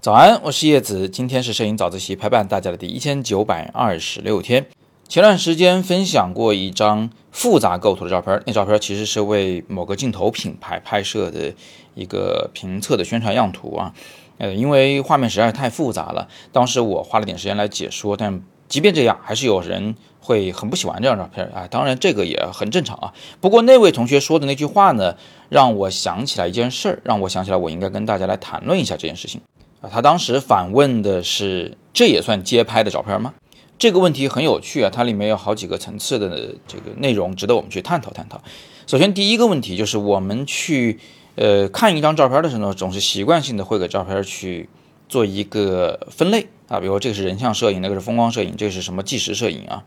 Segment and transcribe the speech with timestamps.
[0.00, 4.64] 早安，我是叶子，今天是摄影早自习陪伴大家的第一千九百二十六天。
[5.08, 11.52] 前段时间分享过一张复杂构图的照片，那照片其实是为某个镜头品牌拍摄的
[11.94, 13.92] 一个评测的宣传样图啊。
[14.38, 21.66] 呃，因为画面实在是太复杂了，当时我花了点时间来解说，但即便这样，还是有人会很不喜欢这张照片啊。
[21.70, 23.12] 当然，这个也很正常啊。
[23.40, 25.16] 不过那位同学说的那句话呢，
[25.48, 29.40] 让我想起来一件事儿，让我想起来我应该跟大家来谈论一下这件事情
[29.80, 29.90] 啊。
[29.92, 33.34] 他当时反问的是：“这也算街拍的照片吗？”
[33.78, 38.40] 这个问题很有趣啊，它里面有好几个层次的这个内容，值得我们去探讨探讨。
[38.86, 40.98] 首先，第一个问题就是我们去
[41.34, 44.70] 呃看一张照片的时候，总是习惯性的会给照片去
[45.08, 49.84] 做一个分类啊，比如这个是人像摄影，那个是风光摄影，这个是什么纪实摄影啊？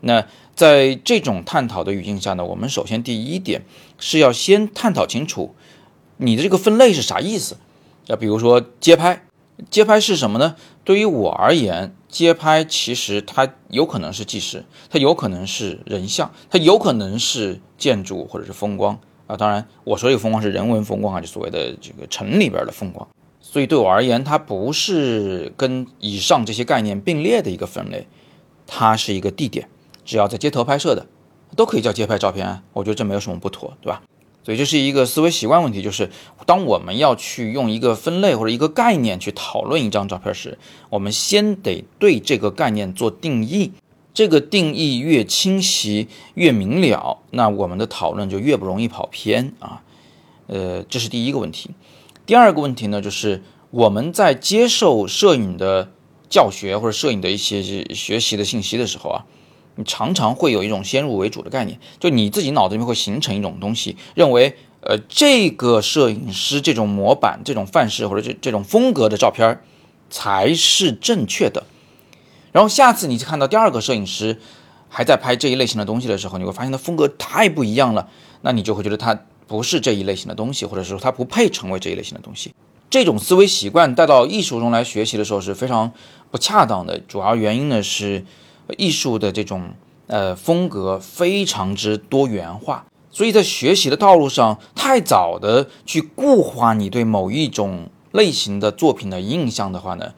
[0.00, 3.64] 那在这种探讨的语境下呢，我们首先第一点
[3.98, 5.54] 是要先探讨清楚
[6.18, 7.56] 你的这个分类是啥意思。
[8.06, 9.24] 要比如说街拍。
[9.70, 10.54] 街拍是什么呢？
[10.84, 19.36] 对于我而言，街拍其实它有可能是纪实，它有可能是人像，它有可能是建筑或者是风光啊。
[19.36, 23.08] 当然，我说这个风光是人文风光，还是所谓的这个城里边的风光。
[23.50, 28.06] 所以对我而言，它不是跟以上这些概念并列的一个分类，
[28.66, 29.66] 它是一个地点，
[30.04, 31.06] 只要在街头拍摄的，
[31.56, 32.62] 都可以叫街拍照片。
[32.74, 34.02] 我觉得这没有什么不妥，对吧？
[34.44, 36.10] 所以这是一个思维习惯问题，就是
[36.44, 40.58] 当我们要去用一个分类或者一个概念去讨论一张照片时，
[40.90, 43.72] 我们先得对这个概念做定义。
[44.12, 49.82] 这个定义越清晰、越明了，那我们的讨论就越不容易跑偏啊。
[50.48, 51.70] 呃，这是第一个问题。
[52.28, 55.90] 第二个问题呢，就是我们在接受摄影的
[56.28, 57.62] 教学或者摄影的一些
[57.94, 59.24] 学习的信息的时候啊。
[59.76, 69.62] 你常常会有一种先入为主的概念，就你自己脑子里面会形成一种东西，认为，呃，这个摄影师这种模板、这种范式或者这这种风格的照片
[70.10, 71.64] 才是正确的。
[72.52, 74.38] 然后下次你看到第二个摄影师
[74.88, 78.08] 还在拍这一类型的东西的时候，你会发现他风格太不一样了，
[78.42, 82.54] 那你就会觉得他不是这一类型的东西，或者说他不配成为这一类型的东西。
[82.88, 85.90] 这种思维习惯带到艺术中来学习的时候是非常
[86.30, 88.24] 不恰当的，主要原因呢是。
[88.76, 89.70] 艺术的这种
[90.08, 100.12] 呃风格非常之多元化，所以在学习的道路上，太早的去固化你对某一种类型的作品的印象的话呢，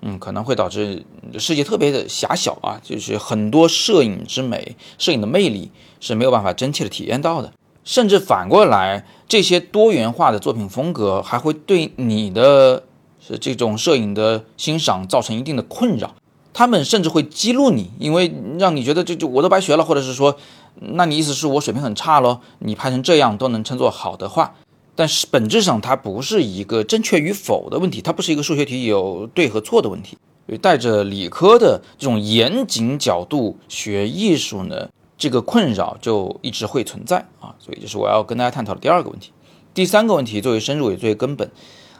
[0.00, 1.06] 嗯，可能会导致
[1.38, 7.52] 世界特别的狭小啊，就是很多摄影之美、摄影的魅力是没有办法真切的体验到的，
[7.84, 12.84] 甚至反过来，这些多元化的作品风格还会对你的
[13.20, 16.14] 是这种摄影的欣赏造成一定的困扰。
[16.54, 20.36] 他们甚至会激怒你，因为让你觉得这就我都白学了，或者是说，
[20.80, 22.40] 那你意思是我水平很差喽？
[22.58, 24.54] 你拍成这样都能称作好的话，
[24.94, 30.18] 但是本质上它不是一个正确与否的问题，它不是一个数学题有对和错的问题。
[30.60, 34.86] 带着理科的这种严谨角度学艺术呢，
[35.22, 37.54] 这个困扰就一直会存在啊。
[37.60, 39.30] 所以这是我要跟大家探讨的第二个问题。
[39.72, 41.48] 第三个问题最为深入也最为根本，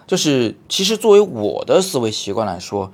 [0.08, 2.92] 就是其实作为我的思维习惯来说，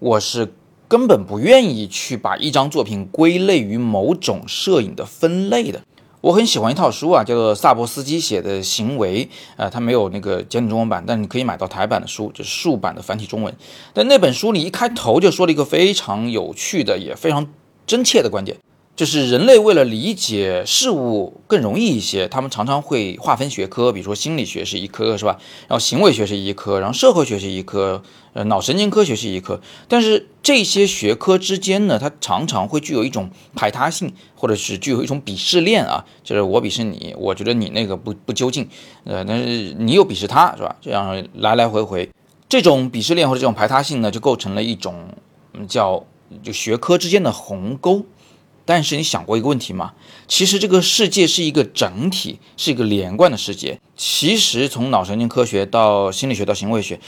[0.00, 0.52] 我是。
[0.90, 5.82] 根本不愿意去把一张作品归类于某种摄影的分类的。
[6.22, 9.26] 我很喜欢一套书啊，叫做萨博斯基写的《行为》，
[9.58, 13.54] 呃，它没有那个简体中文版，但你可以买到台版的书，就是竖版的繁体中文。
[13.92, 17.46] 但那本书里一开头就说了一个非常有趣的，也非常
[17.86, 18.56] 真切的观点。
[18.98, 25.38] 就是人类为了理解事物更容易一些，他们常常会划分学科，比如说心理学是一科，是吧？
[25.68, 29.60] 然后行为学是一科，然后社会学是一科，呃，脑神经科学是一科。
[29.86, 38.68] 但是这些学科之间呢，它常常会具有一种排他性，或者是具有一种鄙视链啊，就是我鄙视你，我觉得你那个不不究竟，
[39.04, 40.74] 呃，但是你又鄙视他，是吧？
[40.80, 42.10] 这样来来回回，
[42.48, 45.06] 这种鄙视链或者这种排他性呢，就构成了一种
[45.68, 46.04] 叫
[46.42, 48.04] 就学科之间的鸿沟。
[48.68, 49.94] 但是你想过一个问题吗？
[50.26, 53.80] 其实这个世界是一个整体，是一个连贯的世界。
[53.96, 57.00] 其实从脑神经科学到心理学到行为学，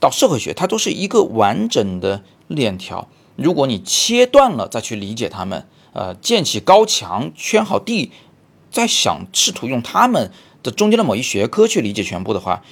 [0.00, 3.06] 到社会学，它都是一个完整的链条。
[3.36, 8.10] 如果你切断了再去理解它们，呃，建起高墙圈好地，
[8.72, 10.32] 再想试图用它们
[10.64, 12.64] 的中间的某一学科去理解全部的话，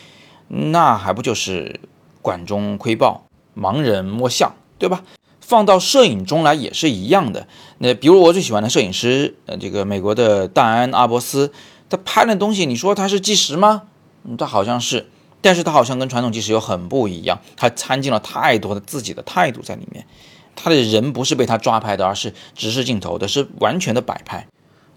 [0.48, 1.78] 那还不就是
[2.20, 3.24] 管中窥豹，
[3.56, 5.04] 盲人摸象，对吧？
[5.42, 7.46] 放到摄影中来也是一样的。
[7.78, 11.52] 那比如我最喜欢的摄影师，呃，这个美国的戴安·阿伯斯，
[11.90, 13.82] 他拍的东西，你说他是纪实吗？
[14.24, 15.10] 嗯，他好像是，
[15.42, 20.06] 但是他好像跟传统纪实又很不一样，他掺进了太多的自己的态度在里面。
[20.54, 24.46] 他的人不是被他抓拍的，而是直视镜头的，是完全的摆拍。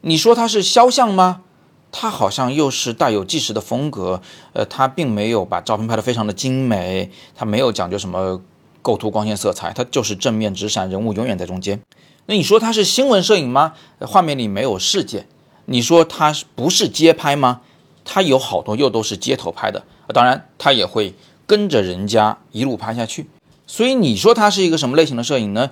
[0.02, 1.42] 你说他是肖像吗？
[1.92, 4.22] 他好像又是带有纪实的风格，
[4.52, 8.42] 呃，他并没有把照片拍得非常的精美，他没有讲究什么
[8.86, 11.82] 构图、光线、色彩，它就是正面直闪，人物永远在中间。
[12.28, 13.74] 那你说它是新闻摄影吗？
[14.02, 15.28] 画面里没有事件。
[15.66, 17.62] 你说它不是街拍吗？
[18.04, 19.84] 它有好多又都是街头拍的，
[20.14, 21.16] 当然它也会
[21.48, 23.26] 跟着人家一路拍下去。
[23.66, 25.72] 所以你说它是一个什么类型的摄影呢？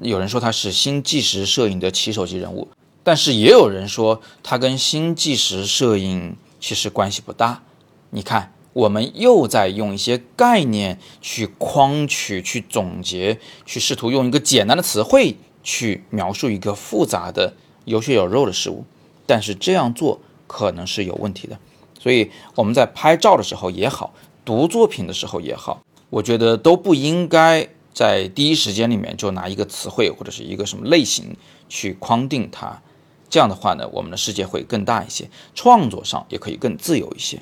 [0.00, 2.68] 有人说它是新纪实摄影的起手级人物，
[3.02, 7.60] 但是也有人说它跟新纪实摄影其实关系不大。
[8.08, 17.54] 你看，我们又在用一些概念去框取、去总结、去试图用一个简单的词汇去描述一个复杂的
[17.86, 18.84] 有血有肉的事物，
[19.26, 21.58] 但是这样做可能是有问题的。
[21.98, 24.12] 所以我们在拍照的时候也好，
[24.44, 27.68] 读作品的时候也好，我觉得都不应该。
[27.94, 31.36] 在第一时间里面就拿一个词汇或者是一个什么类型
[31.68, 32.82] 去框定它，
[33.30, 37.40] 这样的话呢，我们的世界会更大一些，创作上也可以更自由一些。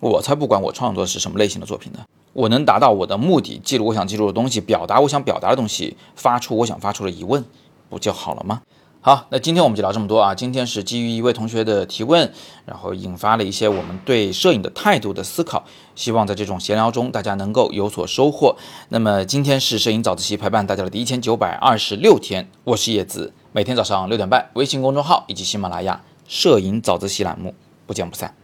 [0.00, 2.00] 我才不管我创作是什么类型的作品呢，
[2.32, 7.44] 我能达到我的目的，记录我想记录的东西，表达我想表达的东西，发出我想发出的疑问，
[7.88, 8.62] 不就好了吗？
[9.02, 10.34] 好，那今天我们就聊这么多啊。
[10.34, 12.30] 今天是基于一位同学的提问，
[12.66, 15.64] 然后引发了一些我们对摄影的态度的思考。
[15.94, 18.56] 希望在这种闲聊中，大家能够有所收获。
[18.90, 27.54] 那么今天是摄影早自习陪伴大家的第一千九百二十六天，我是叶子，每天早上六点半，微信公众号以及喜马拉雅摄影早自习栏目，
[27.86, 28.34] 不见不散。